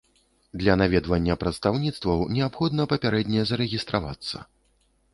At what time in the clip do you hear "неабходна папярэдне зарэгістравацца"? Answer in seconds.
2.39-4.37